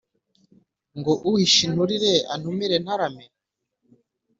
ngo 0.97 1.11
uhishe 1.29 1.61
inturire 1.67 2.11
untumire 2.33 2.75
ntarame? 2.83 3.25